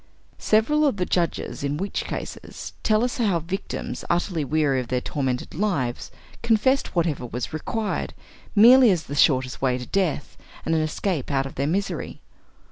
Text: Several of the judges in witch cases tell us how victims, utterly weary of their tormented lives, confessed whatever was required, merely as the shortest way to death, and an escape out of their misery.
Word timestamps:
Several 0.39 0.87
of 0.87 0.97
the 0.97 1.05
judges 1.05 1.63
in 1.63 1.77
witch 1.77 2.05
cases 2.05 2.73
tell 2.81 3.03
us 3.03 3.19
how 3.19 3.37
victims, 3.37 4.03
utterly 4.09 4.43
weary 4.43 4.79
of 4.81 4.87
their 4.87 4.99
tormented 4.99 5.53
lives, 5.53 6.09
confessed 6.41 6.95
whatever 6.95 7.27
was 7.27 7.53
required, 7.53 8.15
merely 8.55 8.89
as 8.89 9.03
the 9.03 9.13
shortest 9.13 9.61
way 9.61 9.77
to 9.77 9.85
death, 9.85 10.37
and 10.65 10.73
an 10.73 10.81
escape 10.81 11.29
out 11.29 11.45
of 11.45 11.53
their 11.53 11.67
misery. 11.67 12.19